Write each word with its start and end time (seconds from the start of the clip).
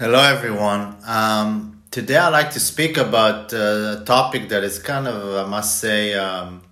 Hello, 0.00 0.22
everyone. 0.22 0.96
Um, 1.08 1.82
today, 1.90 2.18
I'd 2.18 2.28
like 2.28 2.52
to 2.52 2.60
speak 2.60 2.96
about 2.98 3.52
a 3.52 4.04
topic 4.06 4.50
that 4.50 4.62
is 4.62 4.78
kind 4.78 5.08
of, 5.08 5.44
I 5.44 5.50
must 5.50 5.80
say, 5.80 6.14
um, 6.14 6.62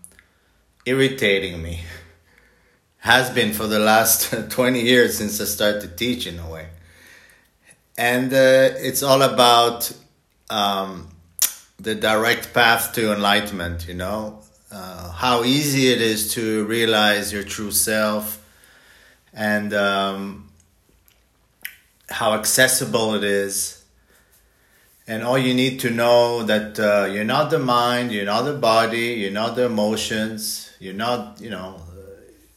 irritating 0.84 1.60
me. 1.60 1.82
Has 2.98 3.28
been 3.30 3.52
for 3.52 3.66
the 3.66 3.80
last 3.80 4.32
20 4.50 4.80
years 4.80 5.18
since 5.18 5.40
I 5.40 5.44
started 5.44 5.80
to 5.80 5.88
teach, 5.88 6.28
in 6.28 6.38
a 6.38 6.48
way. 6.48 6.68
And 7.98 8.32
uh, 8.32 8.78
it's 8.78 9.02
all 9.02 9.22
about 9.22 9.90
um, 10.48 11.08
the 11.80 11.96
direct 11.96 12.54
path 12.54 12.92
to 12.92 13.12
enlightenment, 13.12 13.88
you 13.88 13.94
know, 13.94 14.38
uh, 14.70 15.10
how 15.10 15.42
easy 15.42 15.88
it 15.88 16.00
is 16.00 16.32
to 16.34 16.64
realize 16.66 17.32
your 17.32 17.42
true 17.42 17.72
self 17.72 18.40
and 19.32 19.74
um, 19.74 20.45
how 22.08 22.34
accessible 22.34 23.14
it 23.14 23.24
is. 23.24 23.84
And 25.08 25.22
all 25.22 25.38
you 25.38 25.54
need 25.54 25.80
to 25.80 25.90
know 25.90 26.42
that 26.42 26.80
uh, 26.80 27.06
you're 27.12 27.24
not 27.24 27.50
the 27.50 27.60
mind, 27.60 28.10
you're 28.10 28.24
not 28.24 28.42
the 28.42 28.54
body, 28.54 29.14
you're 29.20 29.30
not 29.30 29.54
the 29.54 29.66
emotions, 29.66 30.72
you're 30.80 30.94
not, 30.94 31.40
you 31.40 31.50
know, 31.50 31.80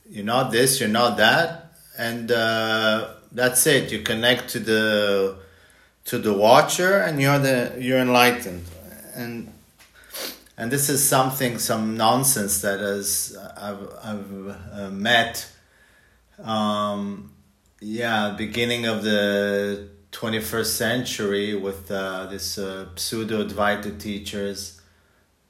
you're 0.09 0.25
not 0.25 0.51
this, 0.51 0.79
you're 0.79 0.89
not 0.89 1.17
that, 1.17 1.73
and 1.97 2.31
uh, 2.31 3.09
that's 3.31 3.67
it. 3.67 3.91
You 3.91 4.01
connect 4.01 4.49
to 4.49 4.59
the 4.59 5.35
to 6.05 6.17
the 6.17 6.33
watcher, 6.33 6.97
and 6.97 7.21
you're 7.21 7.37
the 7.37 7.75
you're 7.79 7.99
enlightened, 7.99 8.65
and 9.13 9.53
and 10.57 10.71
this 10.71 10.89
is 10.89 11.07
something, 11.07 11.59
some 11.59 11.95
nonsense 11.95 12.61
that 12.61 12.79
has 12.79 13.37
I've 13.55 13.87
I've 14.03 14.55
uh, 14.73 14.89
met. 14.89 15.47
Um, 16.43 17.31
yeah, 17.81 18.35
beginning 18.37 18.85
of 18.85 19.03
the 19.03 19.89
21st 20.11 20.65
century 20.65 21.55
with 21.55 21.89
uh, 21.89 22.25
this 22.25 22.57
uh, 22.57 22.87
pseudo 22.95 23.45
Advaita 23.45 23.97
teachers 23.99 24.81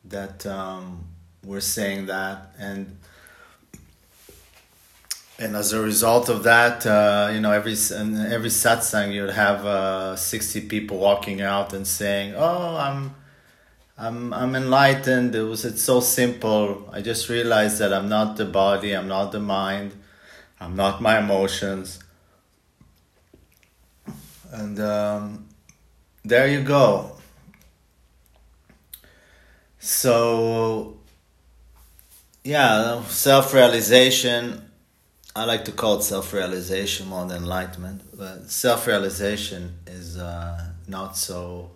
that 0.06 0.46
um, 0.46 1.06
were 1.44 1.62
saying 1.62 2.06
that 2.06 2.54
and 2.60 2.98
and 5.40 5.56
as 5.56 5.72
a 5.72 5.82
result 5.82 6.28
of 6.28 6.44
that, 6.44 6.86
uh, 6.86 7.32
you 7.34 7.40
know, 7.40 7.54
every 7.54 7.72
every 7.72 8.50
satsang 8.50 9.14
you'd 9.14 9.30
have 9.30 9.66
uh, 9.66 10.18
sixty 10.18 10.60
people 10.60 10.98
walking 10.98 11.42
out 11.42 11.72
and 11.72 11.88
saying, 11.88 12.34
"Oh, 12.36 12.76
I'm, 12.76 13.16
I'm, 13.98 14.34
I'm 14.34 14.54
enlightened. 14.54 15.34
It 15.34 15.44
was 15.44 15.64
it's 15.64 15.82
so 15.82 16.02
simple. 16.02 16.90
I 16.92 17.00
just 17.00 17.30
realized 17.30 17.80
that 17.80 17.94
I'm 17.94 18.10
not 18.10 18.36
the 18.36 18.44
body. 18.44 18.92
I'm 18.92 19.08
not 19.08 19.32
the 19.32 19.40
mind. 19.40 19.94
I'm 20.60 20.76
not 20.76 21.02
my 21.02 21.20
emotions." 21.20 22.00
And 24.52 24.80
um, 24.80 25.48
there 26.24 26.48
you 26.48 26.62
go. 26.62 27.16
So, 29.80 30.98
yeah, 32.44 33.04
self 33.04 33.54
realization 33.54 34.70
I 35.36 35.46
like 35.46 35.64
to 35.66 35.72
call 35.72 36.00
it 36.00 36.04
self 36.04 36.34
realization 36.34 37.08
more 37.08 37.26
than 37.26 37.44
enlightenment, 37.44 38.02
but 38.18 38.50
self 38.50 38.88
realization 38.88 39.76
is 39.86 40.18
uh, 40.18 40.72
not 40.88 41.16
so 41.16 41.72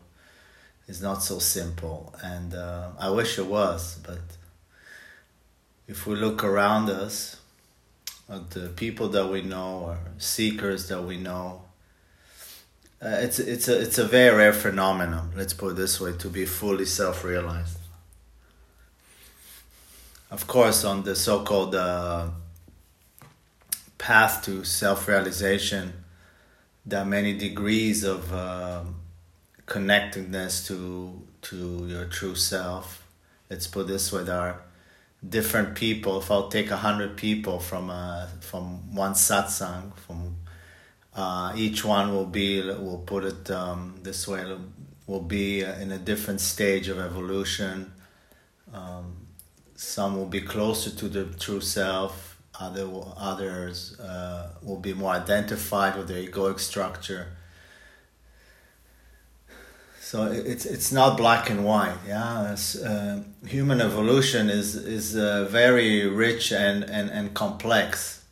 is 0.88 1.02
not 1.02 1.24
so 1.24 1.40
simple, 1.40 2.14
and 2.22 2.54
uh, 2.56 2.90
I 3.00 3.10
wish 3.12 3.38
it 3.38 3.46
was. 3.46 4.00
But 4.04 4.20
if 5.88 6.08
we 6.08 6.16
look 6.16 6.44
around 6.44 6.90
us, 6.90 7.38
at 8.28 8.50
the 8.50 8.70
people 8.70 9.08
that 9.10 9.30
we 9.30 9.44
know 9.44 9.86
or 9.86 9.98
seekers 10.18 10.88
that 10.90 11.04
we 11.04 11.18
know, 11.18 11.62
uh, 13.04 13.18
it's 13.20 13.38
it's 13.38 13.68
a 13.68 13.82
it's 13.82 13.98
a 13.98 14.06
very 14.06 14.34
rare 14.36 14.54
phenomenon. 14.54 15.32
Let's 15.36 15.54
put 15.54 15.72
it 15.72 15.76
this 15.76 16.00
way: 16.00 16.14
to 16.14 16.30
be 16.30 16.46
fully 16.46 16.86
self 16.86 17.26
realized. 17.26 17.78
Of 20.32 20.48
course, 20.48 20.86
on 20.86 21.04
the 21.04 21.16
so 21.16 21.44
called 21.44 21.76
uh, 21.76 22.30
path 23.98 24.44
to 24.46 24.64
self 24.64 25.08
realization, 25.08 26.06
there 26.86 27.02
are 27.02 27.06
many 27.06 27.38
degrees 27.38 28.06
of 28.06 28.32
uh, 28.34 28.84
connectedness 29.66 30.66
to 30.68 31.22
to 31.42 31.86
your 31.88 32.06
true 32.06 32.36
self. 32.36 33.06
Let's 33.50 33.68
put 33.68 33.88
this 33.88 34.14
way: 34.14 34.24
there 34.24 34.40
are 34.40 34.62
different 35.28 35.76
people. 35.76 36.20
If 36.20 36.32
I'll 36.32 36.48
take 36.48 36.72
a 36.72 36.78
hundred 36.78 37.18
people 37.18 37.60
from 37.60 37.90
uh, 37.90 38.28
from 38.40 38.96
one 38.96 39.14
satsang, 39.14 39.94
from 39.98 40.13
uh, 41.16 41.54
each 41.56 41.86
one 41.86 42.14
will 42.14 42.26
be 42.26 42.62
we'll 42.62 43.04
put 43.06 43.24
it 43.24 43.52
um, 43.52 44.00
this 44.02 44.28
way 44.28 44.44
will 45.06 45.22
be 45.22 45.62
in 45.62 45.92
a 45.92 45.98
different 45.98 46.42
stage 46.42 46.88
of 46.88 46.98
evolution. 47.00 47.92
Um, 48.74 49.28
some 49.76 50.16
will 50.16 50.28
be 50.28 50.42
closer 50.42 50.90
to 50.90 51.10
the 51.10 51.26
true 51.26 51.62
self 51.62 52.34
other 52.60 52.88
others 53.18 54.00
uh, 54.00 54.50
will 54.62 54.80
be 54.80 54.94
more 54.94 55.12
identified 55.12 55.98
with 55.98 56.08
their 56.08 56.24
egoic 56.24 56.60
structure. 56.60 57.28
So 60.00 60.26
it's 60.32 60.66
it's 60.66 60.92
not 60.92 61.18
black 61.18 61.50
and 61.50 61.66
white. 61.66 61.98
Yeah, 62.08 62.56
uh, 62.86 63.20
human 63.48 63.82
evolution 63.82 64.50
is 64.50 64.76
is 64.76 65.16
uh, 65.16 65.48
very 65.50 66.08
rich 66.08 66.52
and, 66.52 66.84
and, 66.84 67.10
and 67.10 67.34
complex. 67.34 68.23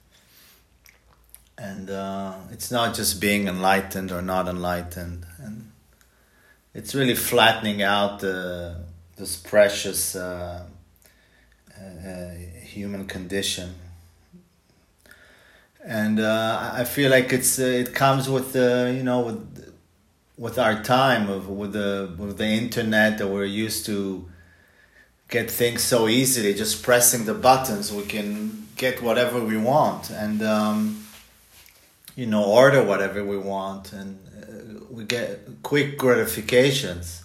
And 1.62 1.92
uh, 1.92 2.34
it's 2.50 2.72
not 2.72 2.96
just 2.96 3.22
being 3.22 3.48
enlightened 3.48 4.12
or 4.12 4.24
not 4.24 4.48
enlightened, 4.48 5.28
and 5.38 5.72
it's 6.74 6.96
really 6.96 7.14
flattening 7.14 7.84
out 7.84 8.20
the 8.20 8.78
this 9.16 9.36
precious 9.38 10.16
uh, 10.16 10.66
uh, 11.80 12.30
human 12.64 13.06
condition. 13.06 13.76
And 15.86 16.20
uh, 16.20 16.72
I 16.74 16.84
feel 16.84 17.12
like 17.12 17.32
it's 17.32 17.60
uh, 17.60 17.66
it 17.84 17.94
comes 17.94 18.28
with 18.28 18.54
the 18.54 18.92
you 18.98 19.04
know 19.04 19.20
with 19.20 19.74
with 20.40 20.58
our 20.58 20.82
time 20.82 21.30
of 21.30 21.48
with 21.48 21.74
the 21.74 22.12
with 22.18 22.40
the 22.40 22.48
internet 22.48 23.20
that 23.20 23.28
we're 23.28 23.46
used 23.46 23.86
to 23.86 24.28
get 25.30 25.52
things 25.52 25.84
so 25.84 26.08
easily. 26.08 26.56
Just 26.56 26.82
pressing 26.82 27.26
the 27.26 27.36
buttons 27.36 27.94
we 27.94 28.06
can 28.06 28.68
get 28.78 29.04
whatever 29.04 29.40
we 29.40 29.58
want. 29.58 30.10
And 30.10 30.42
um, 30.42 31.01
you 32.16 32.26
know 32.26 32.44
order 32.44 32.84
whatever 32.84 33.24
we 33.24 33.38
want 33.38 33.94
and 33.94 34.20
uh, 34.28 34.86
we 34.90 35.04
get 35.04 35.40
quick 35.64 35.98
gratifications 35.98 37.24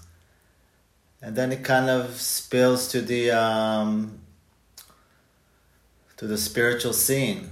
and 1.20 1.34
then 1.34 1.52
it 1.52 1.64
kind 1.64 1.88
of 1.90 2.20
spills 2.20 2.88
to 2.88 3.00
the 3.00 3.30
um, 3.30 4.18
to 6.16 6.26
the 6.26 6.38
spiritual 6.38 6.92
scene 6.92 7.50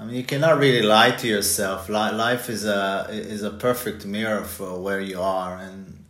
I 0.00 0.04
mean, 0.04 0.16
you 0.16 0.24
cannot 0.24 0.58
really 0.58 0.80
lie 0.80 1.10
to 1.10 1.28
yourself. 1.28 1.90
Life 1.90 2.48
is 2.48 2.64
a 2.64 3.06
is 3.10 3.42
a 3.42 3.50
perfect 3.50 4.06
mirror 4.06 4.44
for 4.44 4.80
where 4.80 5.00
you 5.00 5.20
are, 5.20 5.58
and 5.58 6.06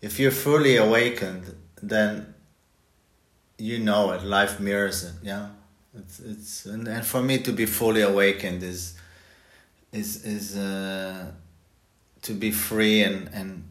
if 0.00 0.18
you're 0.18 0.32
fully 0.32 0.76
awakened, 0.76 1.54
then 1.80 2.34
you 3.58 3.78
know 3.78 4.10
it. 4.10 4.24
Life 4.24 4.58
mirrors 4.58 5.04
it. 5.04 5.12
Yeah, 5.22 5.50
it's 5.98 6.20
it's 6.20 6.66
and, 6.66 6.88
and 6.88 7.04
for 7.04 7.22
me 7.22 7.38
to 7.38 7.52
be 7.52 7.66
fully 7.66 8.02
awakened 8.02 8.62
is 8.62 8.94
is 9.92 10.24
is 10.24 10.56
uh, 10.56 11.32
to 12.22 12.32
be 12.32 12.50
free 12.50 13.02
and 13.02 13.28
and 13.32 13.64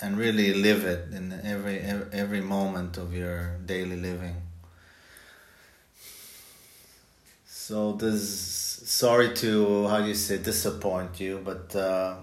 and 0.00 0.16
really 0.16 0.54
live 0.54 0.84
it 0.84 1.12
in 1.12 1.32
every 1.44 1.78
every 2.12 2.40
moment 2.40 2.96
of 2.96 3.12
your 3.12 3.58
daily 3.66 3.96
living. 3.96 4.36
So 7.46 7.92
this 7.92 8.48
sorry 8.86 9.34
to 9.34 9.86
how 9.88 10.00
do 10.00 10.08
you 10.08 10.14
say 10.14 10.38
disappoint 10.38 11.20
you, 11.20 11.42
but 11.44 11.74
uh, 11.76 12.16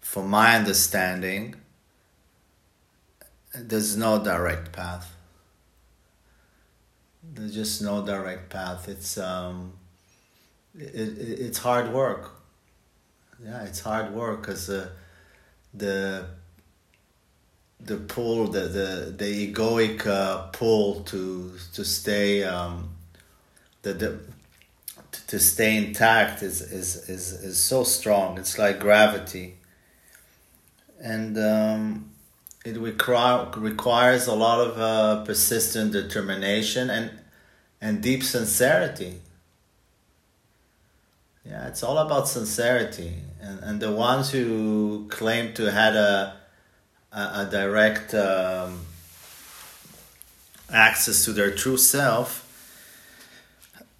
from 0.00 0.28
my 0.30 0.56
understanding, 0.56 1.56
there's 3.54 3.96
no 3.96 4.22
direct 4.22 4.72
path. 4.72 5.10
There's 7.22 7.54
just 7.54 7.82
no 7.82 8.04
direct 8.04 8.50
path. 8.50 8.88
It's 8.88 9.16
um, 9.18 9.72
it, 10.78 10.94
it 10.94 11.40
it's 11.40 11.58
hard 11.58 11.92
work. 11.92 12.32
Yeah, 13.44 13.62
it's 13.64 13.80
hard 13.80 14.12
work 14.12 14.42
because 14.42 14.68
uh, 14.68 14.88
the 15.74 16.26
the 17.80 17.96
pull, 17.96 18.48
the 18.48 18.60
the 18.60 19.14
the 19.16 19.52
egoic 19.52 20.06
uh, 20.06 20.48
pull 20.48 21.02
to 21.04 21.52
to 21.74 21.84
stay 21.84 22.44
um, 22.44 22.90
the 23.82 23.94
the 23.94 24.18
to 25.28 25.38
stay 25.38 25.76
intact 25.76 26.42
is, 26.42 26.60
is, 26.60 27.08
is, 27.08 27.32
is 27.32 27.58
so 27.58 27.84
strong. 27.84 28.38
It's 28.38 28.58
like 28.58 28.80
gravity. 28.80 29.56
And 31.00 31.36
um, 31.38 32.11
it 32.64 32.76
require, 32.78 33.48
requires 33.56 34.26
a 34.26 34.34
lot 34.34 34.60
of 34.60 34.78
uh, 34.78 35.24
persistent 35.24 35.92
determination 35.92 36.90
and, 36.90 37.10
and 37.80 38.00
deep 38.02 38.22
sincerity. 38.22 39.20
Yeah, 41.44 41.66
it's 41.66 41.82
all 41.82 41.98
about 41.98 42.28
sincerity, 42.28 43.14
and 43.40 43.58
and 43.64 43.80
the 43.80 43.90
ones 43.90 44.30
who 44.30 45.08
claim 45.08 45.52
to 45.54 45.72
had 45.72 45.96
a 45.96 46.36
a, 47.10 47.20
a 47.20 47.48
direct 47.50 48.14
um, 48.14 48.86
access 50.70 51.24
to 51.24 51.32
their 51.32 51.50
true 51.50 51.76
self. 51.76 52.48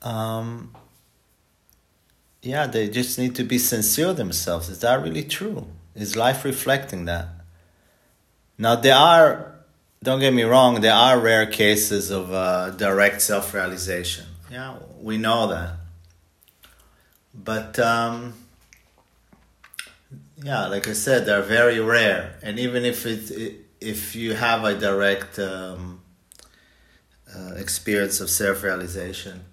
Um, 0.03 0.75
yeah, 2.43 2.67
they 2.67 2.89
just 2.89 3.19
need 3.19 3.35
to 3.37 3.45
be 3.45 3.59
sincere 3.59 4.13
themselves. 4.13 4.69
Is 4.69 4.81
that 4.81 5.03
really 5.03 5.25
true? 5.25 5.67
Is 5.95 6.17
life 6.17 6.45
reflecting 6.45 7.05
that? 7.07 7.42
Now 8.63 8.77
there 8.77 8.95
are, 8.95 9.55
don't 10.03 10.21
get 10.21 10.33
me 10.33 10.45
wrong, 10.45 10.81
there 10.81 10.95
are 10.95 11.19
rare 11.19 11.47
cases 11.47 12.11
of 12.11 12.33
uh, 12.33 12.71
direct 12.71 13.21
self-realization. 13.21 14.27
Yeah, 14.51 14.77
we 15.01 15.19
know 15.19 15.49
that 15.49 15.83
but 17.35 17.79
um, 17.79 18.35
yeah, 20.43 20.67
like 20.67 20.89
I 20.89 20.93
said, 20.93 21.27
they're 21.27 21.43
very 21.43 21.81
rare, 21.81 22.39
and 22.43 22.59
even 22.59 22.85
if 22.85 23.07
it, 23.07 23.61
if 23.81 24.15
you 24.15 24.35
have 24.35 24.65
a 24.65 24.79
direct 24.79 25.39
um, 25.39 26.03
uh, 27.35 27.55
experience 27.57 28.21
of 28.21 28.29
self-realization, 28.29 29.45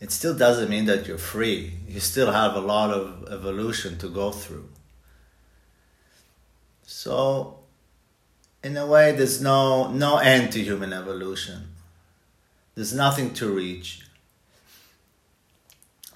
it 0.00 0.12
still 0.12 0.36
doesn't 0.36 0.70
mean 0.70 0.86
that 0.86 1.06
you're 1.06 1.18
free. 1.18 1.74
You 1.86 2.00
still 2.00 2.32
have 2.32 2.54
a 2.54 2.60
lot 2.60 2.90
of 2.90 3.28
evolution 3.30 3.98
to 3.98 4.08
go 4.08 4.30
through. 4.30 4.68
So, 6.86 7.59
in 8.62 8.76
a 8.76 8.86
way, 8.86 9.12
there's 9.12 9.40
no 9.40 9.90
no 9.90 10.18
end 10.18 10.52
to 10.52 10.60
human 10.60 10.92
evolution. 10.92 11.68
There's 12.74 12.94
nothing 12.94 13.32
to 13.34 13.50
reach. 13.50 14.06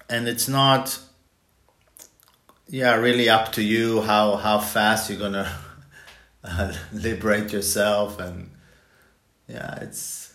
And 0.08 0.28
it's 0.28 0.48
not 0.48 1.00
yeah 2.68 2.94
really 2.94 3.28
up 3.28 3.52
to 3.52 3.62
you 3.62 4.02
how 4.02 4.36
how 4.36 4.58
fast 4.58 5.08
you're 5.08 5.18
gonna 5.18 5.50
uh, 6.44 6.74
liberate 6.92 7.52
yourself. 7.52 8.18
And 8.18 8.50
yeah 9.48 9.76
it's 9.80 10.32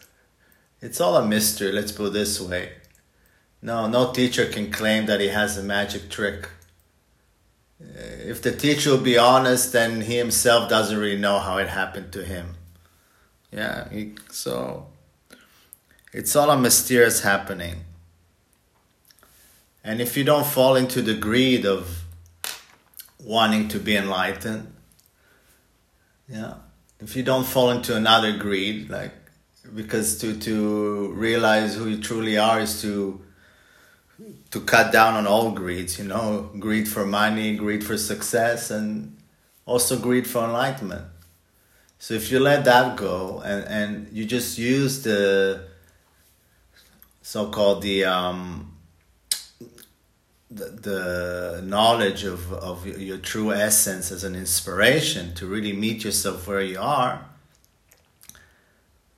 it's 0.81 1.01
all 1.01 1.15
a 1.17 1.25
mystery 1.25 1.71
let's 1.71 1.91
put 1.91 2.07
it 2.07 2.13
this 2.13 2.41
way. 2.41 2.71
No 3.61 3.88
no 3.88 4.11
teacher 4.11 4.47
can 4.47 4.71
claim 4.71 5.06
that 5.06 5.21
he 5.21 5.27
has 5.27 5.57
a 5.57 5.63
magic 5.63 6.09
trick 6.09 6.50
if 8.19 8.42
the 8.42 8.51
teacher 8.51 8.92
will 8.92 8.98
be 8.98 9.18
honest 9.18 9.71
then 9.74 10.01
he 10.01 10.18
himself 10.18 10.69
doesn't 10.69 10.98
really 10.98 11.18
know 11.18 11.39
how 11.39 11.57
it 11.57 11.68
happened 11.68 12.12
to 12.13 12.24
him. 12.24 12.56
Yeah 13.51 13.89
he, 13.89 14.16
so 14.30 14.88
it's 16.13 16.36
all 16.36 16.50
a 16.50 16.57
mysterious 16.57 17.21
happening. 17.21 17.86
And 19.83 20.01
if 20.01 20.18
you 20.18 20.24
don't 20.24 20.45
fall 20.45 20.75
into 20.75 21.01
the 21.01 21.13
greed 21.13 21.66
of 21.66 22.04
wanting 23.24 23.68
to 23.69 23.80
be 23.80 23.95
enlightened, 23.95 24.74
yeah, 26.27 26.56
if 27.00 27.16
you 27.16 27.24
don't 27.24 27.45
fall 27.45 27.71
into 27.71 27.95
another 27.95 28.38
greed, 28.38 28.89
like 28.89 29.13
because 29.75 30.18
to 30.19 30.38
to 30.38 31.12
realize 31.13 31.75
who 31.75 31.88
you 31.89 32.01
truly 32.01 32.38
are 32.38 32.60
is 32.60 32.81
to 32.81 33.21
to 34.51 34.59
cut 34.61 34.91
down 34.91 35.13
on 35.13 35.27
all 35.27 35.51
greeds, 35.51 35.99
you 35.99 36.05
know, 36.05 36.49
greed 36.57 36.87
for 36.87 37.05
money, 37.05 37.55
greed 37.55 37.83
for 37.83 37.97
success, 37.97 38.71
and 38.71 39.17
also 39.65 39.97
greed 39.97 40.27
for 40.27 40.43
enlightenment. 40.43 41.05
So 41.99 42.13
if 42.13 42.31
you 42.31 42.39
let 42.39 42.65
that 42.65 42.97
go 42.97 43.41
and, 43.45 43.65
and 43.65 44.07
you 44.11 44.25
just 44.25 44.57
use 44.57 45.03
the 45.03 45.67
so-called 47.21 47.83
the 47.83 48.05
um, 48.05 48.75
the, 50.49 50.65
the 50.65 51.61
knowledge 51.63 52.23
of, 52.23 52.51
of 52.53 52.87
your 52.87 53.17
true 53.17 53.53
essence 53.53 54.11
as 54.11 54.23
an 54.23 54.33
inspiration 54.33 55.35
to 55.35 55.45
really 55.45 55.73
meet 55.73 56.03
yourself 56.03 56.47
where 56.47 56.63
you 56.63 56.79
are, 56.79 57.25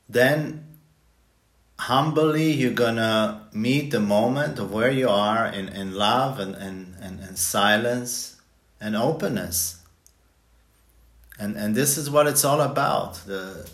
then 0.10 0.66
humbly 1.82 2.52
you're 2.52 2.80
gonna 2.86 3.42
meet 3.54 3.90
the 3.90 4.00
moment 4.00 4.60
of 4.60 4.72
where 4.72 4.92
you 4.92 5.10
are 5.10 5.48
in, 5.48 5.68
in 5.70 5.96
love 5.96 6.40
and, 6.40 6.54
and, 6.56 6.96
and, 7.02 7.20
and 7.20 7.38
silence 7.38 8.40
and 8.80 8.96
openness. 8.96 9.82
And, 11.40 11.56
and 11.58 11.74
this 11.74 11.98
is 11.98 12.08
what 12.08 12.28
it's 12.28 12.46
all 12.46 12.62
about. 12.62 13.16
The, 13.26 13.68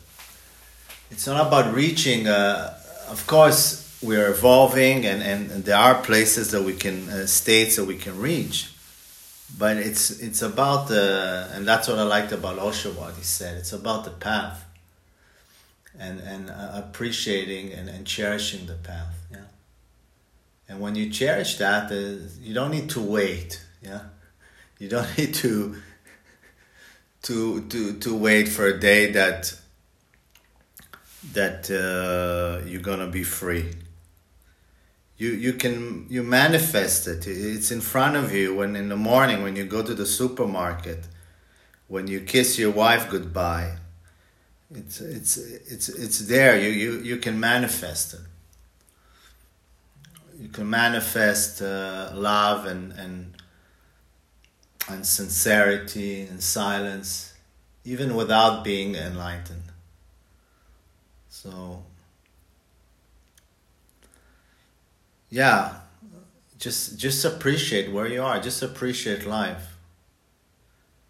it's 1.12 1.28
not 1.28 1.48
about 1.48 1.74
reaching, 1.74 2.28
a, 2.28 2.78
of 3.10 3.28
course, 3.28 4.00
we're 4.02 4.30
evolving 4.30 5.06
and, 5.06 5.22
and, 5.22 5.52
and, 5.52 5.66
there 5.66 5.76
are 5.76 5.96
places 5.96 6.52
that 6.52 6.64
we 6.64 6.76
can 6.76 7.10
uh, 7.10 7.26
states 7.26 7.76
that 7.78 7.86
we 7.86 7.98
can 7.98 8.16
reach 8.20 8.72
but 9.58 9.76
it's 9.76 10.12
it's 10.20 10.44
about 10.44 10.88
the 10.88 11.50
and 11.54 11.68
that's 11.68 11.88
what 11.88 11.98
i 11.98 12.04
liked 12.04 12.32
about 12.32 12.60
osho 12.60 12.92
what 12.92 13.16
he 13.16 13.24
said 13.24 13.58
it's 13.58 13.74
about 13.74 14.04
the 14.04 14.12
path 14.12 14.67
and 16.00 16.20
and 16.20 16.50
uh, 16.50 16.72
appreciating 16.74 17.74
and, 17.74 17.90
and 17.90 18.06
cherishing 18.06 18.66
the 18.66 18.76
path 18.76 19.16
yeah? 19.32 19.40
And 20.70 20.80
when 20.80 20.96
you 20.96 21.10
cherish 21.10 21.58
that 21.58 21.92
uh, 21.92 22.28
you 22.42 22.54
don't 22.54 22.72
need 22.72 22.90
to 22.92 23.02
wait 23.02 23.64
yeah? 23.82 24.02
You 24.80 24.90
don't 24.90 25.08
need 25.18 25.34
to 25.36 25.76
to 27.24 27.68
to 27.68 27.94
to 28.00 28.16
wait 28.16 28.48
for 28.48 28.68
a 28.68 28.80
day 28.80 29.12
that 29.12 29.54
that 31.34 31.70
uh, 31.70 32.66
you're 32.66 32.82
gonna 32.82 33.08
be 33.08 33.24
free. 33.24 33.74
You 35.18 35.30
you 35.30 35.54
can 35.54 36.06
you 36.10 36.24
manifest 36.24 37.08
it. 37.08 37.26
It's 37.28 37.72
in 37.72 37.82
front 37.82 38.16
of 38.16 38.32
you 38.34 38.56
when 38.56 38.76
in 38.76 38.90
the 38.90 38.96
morning 38.96 39.42
when 39.42 39.56
you 39.56 39.66
go 39.66 39.82
to 39.82 39.94
the 39.94 40.06
supermarket 40.06 41.08
when 41.88 42.08
you 42.08 42.20
kiss 42.20 42.60
your 42.60 42.72
wife 42.72 43.10
goodbye 43.10 43.78
it's 44.72 45.00
it's 45.02 45.38
it's 45.38 45.90
it's 45.90 46.20
there. 46.28 46.60
You 46.60 46.70
you 46.70 47.00
you 47.00 47.18
can 47.18 47.40
manifest 47.40 48.14
it. 48.14 48.20
You 50.40 50.50
can 50.50 50.70
manifest 50.70 51.62
uh, 51.62 52.12
love 52.14 52.66
and 52.66 52.92
and 52.94 53.34
and 54.90 55.06
sincerity 55.06 56.22
and 56.22 56.42
silence 56.42 57.34
even 57.84 58.16
without 58.16 58.64
being 58.64 58.96
enlightened. 58.96 59.64
So 61.30 61.84
yeah 65.30 65.76
just 66.58 66.98
just 66.98 67.24
appreciate 67.24 67.92
where 67.92 68.08
you 68.08 68.24
are. 68.24 68.40
Just 68.40 68.64
appreciate 68.64 69.26
life. 69.26 69.78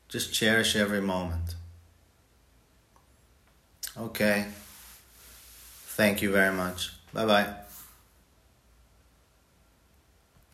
Just 0.09 0.33
cherish 0.33 0.75
every 0.75 1.01
moment 1.01 1.56
okay. 3.99 4.45
Thank 5.97 6.21
you 6.21 6.31
very 6.31 6.53
much. 6.53 6.91
Bye 7.13 7.25
bye 7.25 7.66